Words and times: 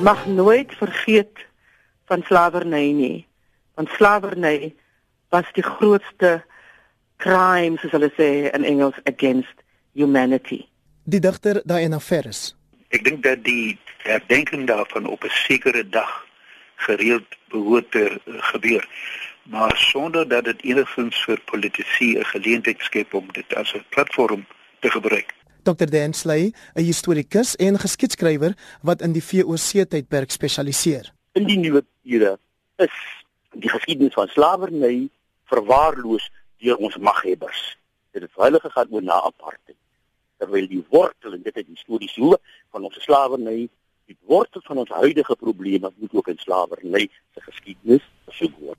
mag 0.00 0.26
nooit 0.26 0.74
vergeet 0.76 1.46
van 2.06 2.22
slawerny 2.22 2.92
nie. 2.92 3.26
Want 3.74 3.88
slawerny 3.88 4.74
was 5.28 5.44
die 5.52 5.62
grootste 5.62 6.44
crime 7.16 7.78
soos 7.78 7.94
hulle 7.96 8.10
sê 8.16 8.50
in 8.52 8.64
Engels 8.64 8.98
against 9.04 9.64
humanity. 9.92 10.66
Die 11.04 11.20
digter 11.20 11.62
Diana 11.64 12.00
Ferris. 12.00 12.56
Ek 12.90 13.04
dink 13.04 13.22
dat 13.22 13.44
die 13.44 13.78
herdenking 14.04 14.66
daarvan 14.66 15.06
op 15.06 15.24
'n 15.24 15.32
sekere 15.46 15.88
dag 15.88 16.26
gereeld 16.76 17.28
behoort 17.48 17.90
te 17.90 18.20
gebeur 18.24 18.84
maar 19.50 19.76
sonder 19.76 20.28
dat 20.28 20.44
dit 20.44 20.62
enigstens 20.62 21.24
vir 21.24 21.40
politici 21.40 22.18
'n 22.18 22.24
geleentheid 22.24 22.80
skep 22.80 23.14
om 23.14 23.26
dit 23.32 23.54
as 23.54 23.74
'n 23.74 23.84
platform 23.88 24.46
te 24.80 24.90
gebruik. 24.90 25.34
Dr. 25.62 25.86
Dan 25.90 26.12
Slay, 26.12 26.52
'n 26.74 26.84
historikus 26.84 27.56
en 27.56 27.78
geskiedskrywer 27.78 28.54
wat 28.82 29.02
in 29.02 29.12
die 29.12 29.24
VOC 29.24 29.88
tydperk 29.88 30.30
spesialiseer. 30.30 31.12
In 31.32 31.46
die 31.46 31.58
nuwe 31.58 31.84
era 32.04 32.38
is 32.76 32.96
die 33.52 33.70
geskiedenis 33.70 34.14
van 34.14 34.28
slawerny 34.28 35.08
verwaarloos 35.44 36.30
deur 36.58 36.76
ons 36.76 36.96
maghebbers. 36.96 37.76
Dit 38.10 38.22
het 38.22 38.30
heilige 38.36 38.66
gegaan 38.68 38.88
oor 38.90 39.02
na 39.02 39.22
apartheid. 39.22 39.76
Terwyl 40.38 40.68
die 40.68 40.84
wortel 40.88 41.32
en 41.32 41.42
dit 41.42 41.54
het 41.54 41.66
histories 41.66 42.14
hoe 42.14 42.38
van 42.70 42.84
ons 42.84 43.02
slawerny, 43.02 43.68
die 44.06 44.18
wortel 44.26 44.60
van 44.64 44.82
ons 44.82 44.90
huidige 44.90 45.36
probleme 45.36 45.92
moet 45.96 46.14
ook 46.14 46.28
in 46.28 46.38
slawerny 46.38 47.08
se 47.34 47.40
geskiedenis 47.40 48.06
gesoek 48.28 48.56
word. 48.58 48.78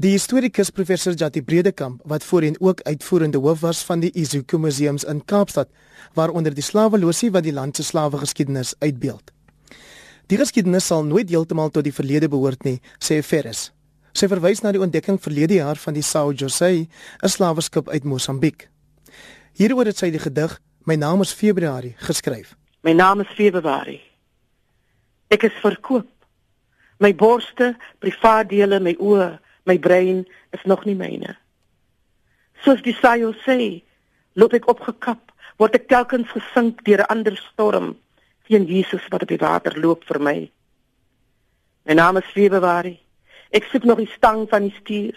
Die 0.00 0.14
historikus 0.14 0.70
professor 0.72 1.12
Jati 1.12 1.42
Bredekamp 1.42 2.00
wat 2.08 2.24
voorheen 2.24 2.56
ook 2.60 2.80
uitvoerende 2.80 3.38
hoof 3.38 3.60
was 3.60 3.82
van 3.84 4.00
die 4.00 4.10
Izuku 4.16 4.58
Museums 4.58 5.04
in 5.04 5.24
Kaapstad 5.24 5.68
waaronder 6.14 6.54
die 6.54 6.64
slaweloosie 6.64 7.30
wat 7.30 7.44
die 7.44 7.52
land 7.52 7.76
se 7.76 7.84
slawe 7.84 8.18
geskiedenis 8.18 8.74
uitbeeld. 8.78 9.32
Die 10.26 10.38
geskiedenis 10.38 10.86
sal 10.86 11.04
nooit 11.04 11.28
heeltemal 11.28 11.68
tot 11.70 11.84
die 11.84 11.92
verlede 11.92 12.28
behoort 12.28 12.64
nie, 12.64 12.80
sê 13.04 13.20
Ferris. 13.22 13.68
Sy 14.16 14.30
verwys 14.32 14.64
na 14.64 14.72
die 14.72 14.80
ontdekking 14.80 15.20
verlede 15.20 15.60
jaar 15.60 15.76
van 15.76 15.92
die 15.92 16.02
São 16.02 16.32
José, 16.32 16.88
'n 17.22 17.28
slaweskip 17.28 17.88
uit 17.88 18.04
Mosambiek. 18.04 18.68
Hieroor 19.52 19.84
het 19.84 19.98
sy 19.98 20.10
die 20.10 20.18
gedig 20.20 20.60
My 20.86 20.94
naam 20.94 21.20
is 21.20 21.32
Februarie 21.32 21.94
geskryf. 21.98 22.56
My 22.82 22.92
naam 22.92 23.20
is 23.20 23.28
Februarie. 23.36 24.00
Ek 25.28 25.42
is 25.42 25.52
verkoop. 25.60 26.08
My 26.98 27.14
borste, 27.14 27.76
privaat 27.98 28.48
dele, 28.48 28.80
my 28.80 28.96
oë 28.98 29.38
my 29.64 29.78
brein 29.78 30.24
is 30.52 30.64
nog 30.64 30.84
nie 30.84 30.96
myne. 30.98 31.36
Soos 32.62 32.82
die 32.82 32.94
saai 32.94 33.24
sê, 33.44 33.82
loop 34.34 34.54
ek 34.54 34.68
opgekap, 34.70 35.32
word 35.58 35.74
ek 35.74 35.88
telkens 35.88 36.30
gesink 36.32 36.84
deur 36.86 37.02
'n 37.02 37.10
ander 37.14 37.36
storm 37.36 37.96
teen 38.46 38.64
Jesus 38.66 39.04
wat 39.10 39.22
op 39.22 39.28
die 39.28 39.40
water 39.40 39.74
loop 39.78 40.04
vir 40.04 40.20
my. 40.20 40.50
My 41.86 41.94
naam 41.94 42.16
is 42.16 42.34
Februarie. 42.34 43.00
Ek 43.50 43.64
soek 43.70 43.84
nog 43.84 43.98
die 43.98 44.12
stang 44.16 44.48
van 44.48 44.68
die 44.68 44.76
stuur. 44.80 45.16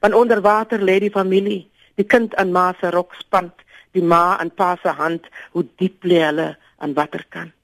Want 0.00 0.14
onder 0.14 0.40
water 0.40 0.80
lê 0.80 0.98
die 0.98 1.10
familie, 1.10 1.68
die 1.94 2.04
kind 2.04 2.34
aan 2.34 2.52
ma 2.52 2.72
se 2.80 2.90
rok 2.90 3.14
spant, 3.14 3.54
die 3.92 4.02
ma 4.02 4.38
aan 4.38 4.50
pa 4.50 4.76
se 4.82 4.88
hand, 4.88 5.26
hoe 5.52 5.66
diep 5.76 6.04
lê 6.04 6.22
hulle 6.24 6.56
aan 6.78 6.94
waterkant. 6.94 7.54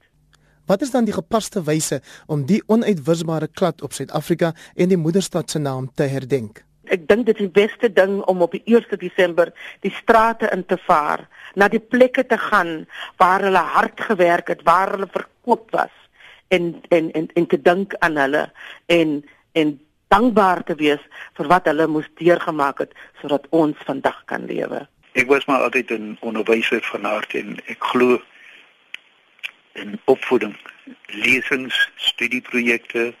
Wat 0.67 0.81
is 0.81 0.91
dan 0.91 1.05
die 1.07 1.15
gepaste 1.15 1.61
wyse 1.63 2.01
om 2.27 2.41
die 2.45 2.59
onuitwisbare 2.67 3.47
klad 3.47 3.81
op 3.81 3.93
Suid-Afrika 3.95 4.51
en 4.75 4.89
die 4.91 4.99
moederstad 4.99 5.49
se 5.51 5.61
naam 5.63 5.87
te 5.95 6.03
herdenk? 6.11 6.59
Ek 6.91 7.05
dink 7.07 7.23
dit 7.27 7.39
is 7.39 7.47
die 7.47 7.55
beste 7.55 7.87
ding 7.87 8.19
om 8.27 8.43
op 8.43 8.51
die 8.51 8.63
1 8.67 8.99
Desember 8.99 9.53
die 9.87 9.93
strate 9.95 10.51
in 10.51 10.65
te 10.67 10.75
vaar, 10.83 11.23
na 11.55 11.71
die 11.71 11.79
plekke 11.79 12.25
te 12.27 12.37
gaan 12.49 12.83
waar 13.15 13.47
hulle 13.47 13.63
hard 13.77 14.03
gewerk 14.09 14.51
het, 14.51 14.67
waar 14.67 14.91
hulle 14.95 15.07
verkoop 15.07 15.71
was 15.71 15.95
en 16.51 16.75
en 16.91 17.11
en 17.15 17.31
en 17.33 17.47
te 17.47 17.61
dink 17.61 17.95
aan 18.03 18.19
hulle 18.19 18.45
en 18.91 19.23
en 19.51 19.75
dankbaar 20.11 20.63
te 20.67 20.75
wees 20.75 21.03
vir 21.39 21.47
wat 21.47 21.67
hulle 21.71 21.87
moes 21.87 22.11
deurgemaak 22.19 22.83
het 22.83 22.95
sodat 23.21 23.47
ons 23.55 23.75
vandag 23.87 24.19
kan 24.25 24.43
lewe. 24.51 24.83
Ek 25.15 25.31
was 25.31 25.47
maar 25.47 25.63
altyd 25.63 25.91
'n 25.91 26.17
onderwyser 26.19 26.83
van 26.91 27.03
hart 27.07 27.33
en 27.33 27.55
ek 27.71 27.79
glo 27.79 28.19
in 29.77 29.99
opvoeding, 30.05 30.55
lesings, 31.05 31.77
studieprojekte, 31.95 33.13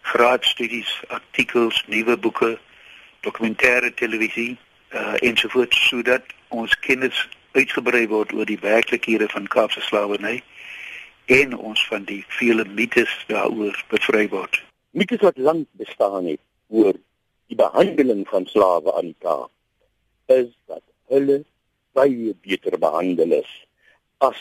graadstudies, 0.00 0.90
artikels, 1.08 1.82
nuwe 1.88 2.16
boeke, 2.16 2.58
dokumentêre 3.20 3.90
televisie 3.94 4.56
uh, 4.92 5.16
ensovoorts 5.24 5.80
sodat 5.88 6.24
ons 6.54 6.74
kennis 6.84 7.26
uitgebrei 7.56 8.06
word 8.08 8.32
oor 8.36 8.48
die 8.48 8.60
werklikhede 8.62 9.28
van 9.32 9.48
Kaapse 9.52 9.82
slawerny 9.84 10.38
en 11.38 11.56
ons 11.56 11.80
van 11.90 12.06
die 12.08 12.22
vele 12.38 12.64
mites 12.78 13.12
daaroor 13.28 13.76
bevry 13.92 14.28
word. 14.32 14.60
Mites 14.96 15.20
wat 15.24 15.36
lank 15.36 15.66
bestaan 15.80 16.28
het 16.30 16.40
oor 16.68 16.96
die 17.48 17.58
behandeling 17.58 18.24
van 18.28 18.46
slawe 18.48 18.94
aan 18.96 19.10
die 19.12 19.20
Kaap 19.24 19.52
is 20.32 20.52
dat 20.68 20.84
hulle 21.12 21.42
baie 21.96 22.34
beter 22.44 22.78
behandel 22.78 23.40
is 23.40 23.50
as 24.24 24.38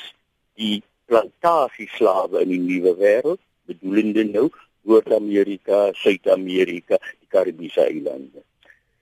die 0.60 0.84
plantasieslawe 1.08 2.42
in 2.44 2.54
die 2.54 2.64
nuwe 2.64 2.96
wêreld, 3.00 3.42
bedoelende 3.68 4.24
nou 4.28 4.48
Noord-Amerika, 4.88 5.92
Suid-Amerika, 6.00 7.00
die 7.20 7.28
Karibiese 7.34 7.84
eilande. 7.84 8.44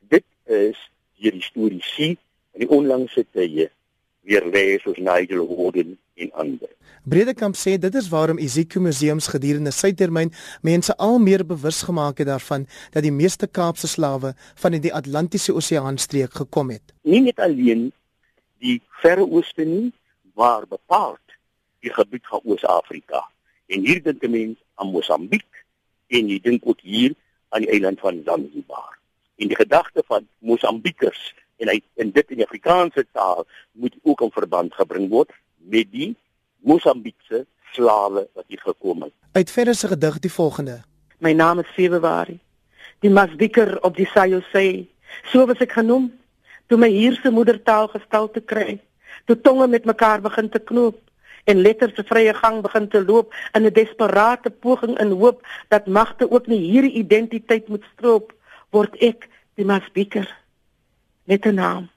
Dit 0.09 0.25
is 0.49 0.79
hier 1.19 1.35
die 1.35 1.45
storie 1.45 1.83
sien 1.85 2.17
in 2.55 2.65
die 2.65 2.71
onlangse 2.73 3.25
tye 3.35 3.69
weer 4.25 4.45
lees 4.49 4.85
ons 4.89 4.97
Nigel 4.97 5.43
Hoden 5.45 5.97
en 6.17 6.31
ander. 6.33 6.71
Bredekamp 7.05 7.57
sê 7.59 7.75
dit 7.77 7.95
is 7.99 8.07
waarom 8.09 8.39
Isiko 8.41 8.81
Museums 8.81 9.27
gedurende 9.29 9.69
sy 9.75 9.91
termyn 9.93 10.31
mense 10.65 10.95
al 10.97 11.19
meer 11.21 11.43
bewus 11.45 11.83
gemaak 11.85 12.23
het 12.23 12.31
daarvan 12.31 12.65
dat 12.95 13.05
die 13.05 13.13
meeste 13.13 13.45
Kaapse 13.45 13.87
slawe 13.91 14.33
van 14.63 14.79
die 14.81 14.93
Atlantiese 14.93 15.53
Oseaan 15.53 16.01
streek 16.01 16.33
gekom 16.41 16.73
het. 16.73 16.95
Nie 17.05 17.21
net 17.27 17.39
alleen 17.39 17.91
die 18.63 18.79
Verre 19.03 19.27
Ooste 19.29 19.67
nie, 19.69 19.91
maar 20.33 20.65
bepaald 20.65 21.21
die 21.85 21.93
gebied 21.93 22.25
van 22.27 22.41
Oos-Afrika. 22.43 23.23
En 23.67 23.85
hier 23.85 24.01
dink 24.03 24.23
'n 24.23 24.31
mens 24.31 24.57
aan 24.75 24.91
Mosambiek 24.91 25.51
en 26.07 26.27
jy 26.29 26.39
dink 26.41 26.61
ook 26.65 26.81
hier 26.81 27.13
aan 27.49 27.61
die 27.61 27.71
eiland 27.71 27.99
van 27.99 28.21
Zanzibar. 28.25 28.97
En 29.35 29.47
die 29.47 29.55
gedagte 29.55 30.03
van 30.05 30.27
Mosambiekers 30.39 31.33
en 31.57 31.67
hy 31.67 31.81
in 31.93 32.11
dit 32.11 32.31
in 32.31 32.43
Afrikaanse 32.43 33.05
taal 33.11 33.45
moet 33.71 33.95
ook 34.03 34.21
in 34.21 34.31
verband 34.31 34.73
gebring 34.73 35.09
word 35.09 35.31
met 35.57 35.91
die 35.91 36.15
Mosambiekse 36.59 37.45
slawe 37.71 38.27
wat 38.33 38.45
hier 38.47 38.61
gekom 38.63 39.01
het. 39.01 39.13
Uit 39.31 39.51
verre 39.51 39.73
se 39.73 39.87
gedig 39.87 40.19
die 40.19 40.31
volgende. 40.31 40.81
My 41.17 41.31
naam 41.33 41.59
is 41.59 41.73
Februarie. 41.75 42.39
Die 42.99 43.09
Masbiker 43.09 43.81
op 43.83 43.95
die 43.95 44.07
Sayo 44.07 44.41
sê, 44.53 44.87
so 45.23 45.45
was 45.45 45.59
ek 45.59 45.71
genoem 45.71 46.11
toe 46.67 46.77
my 46.77 46.89
hierse 46.89 47.31
moedertaal 47.31 47.87
gestel 47.87 48.31
te 48.31 48.41
kry. 48.41 48.79
Toe 49.25 49.41
tonge 49.41 49.67
met 49.67 49.85
mekaar 49.85 50.21
begin 50.21 50.49
te 50.49 50.59
knoop 50.59 50.99
en 51.45 51.61
letters 51.61 51.95
se 51.95 52.03
vrye 52.03 52.33
gang 52.33 52.61
begin 52.61 52.87
te 52.89 53.01
loop 53.05 53.33
in 53.53 53.65
'n 53.65 53.73
desperate 53.73 54.49
poging 54.49 54.99
in 54.99 55.11
hoop 55.11 55.41
dat 55.69 55.87
magte 55.87 56.31
ook 56.31 56.47
nie 56.47 56.59
hierdie 56.59 56.97
identiteit 57.03 57.67
moet 57.67 57.83
stroop 57.93 58.33
word 58.69 58.95
ek 58.99 59.29
die 59.55 59.65
masbieker. 59.65 60.27
Met 61.23 61.45
'n 61.45 61.53
naam. 61.53 61.89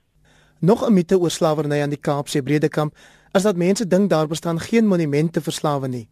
Nog 0.60 0.86
'n 0.86 0.92
mite 0.92 1.18
oor 1.18 1.30
slawerny 1.30 1.82
aan 1.82 1.90
die 1.90 2.00
Kaapse 2.00 2.42
Bredekamp 2.42 2.94
is 3.32 3.42
dat 3.42 3.56
mense 3.56 3.86
dink 3.86 4.10
daar 4.10 4.26
bestaan 4.26 4.60
geen 4.60 4.86
monumente 4.86 5.40
vir 5.40 5.52
slawe 5.52 5.88
nie. 5.88 6.08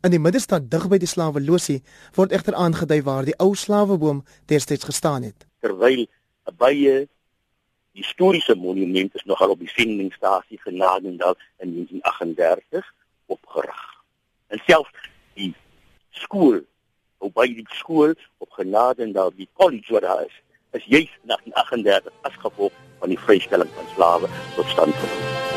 In 0.00 0.10
die 0.10 0.20
middestad 0.20 0.70
dig 0.70 0.88
by 0.88 0.98
die 0.98 1.08
slaweloosie 1.08 1.82
word 2.16 2.32
egter 2.32 2.54
aangedui 2.54 3.02
waar 3.02 3.24
die 3.24 3.36
ou 3.36 3.54
slaweboom 3.54 4.24
destyds 4.46 4.84
gestaan 4.84 5.22
het. 5.22 5.46
Terwyl 5.60 6.06
'n 6.46 6.56
baie 6.56 7.08
historiese 7.92 8.54
monument 8.54 9.14
is 9.14 9.24
nogal 9.24 9.50
op 9.50 9.58
die 9.58 9.68
sendingstasie 9.68 10.60
Genadendal 10.60 11.36
in 11.58 11.72
1938 11.74 12.94
opgerig. 13.26 13.82
En 14.46 14.62
selfs 14.66 15.10
die 15.34 15.54
skool, 16.10 16.60
op 17.18 17.34
by 17.34 17.46
die 17.54 17.66
skool 17.74 18.14
op 18.38 18.50
Genadendal, 18.50 19.32
die 19.36 19.48
college 19.52 19.92
wat 19.92 20.02
daar 20.02 20.24
is, 20.26 20.40
is 20.70 20.84
juis 20.84 21.10
in 21.22 21.34
1938 21.34 22.12
as 22.22 22.42
gevolg 22.46 22.72
van 22.98 23.08
die 23.08 23.18
vrystelling 23.18 23.70
van 23.74 23.94
slawe 23.94 24.28
tot 24.54 24.66
stand 24.76 24.94
gekom. 24.94 25.49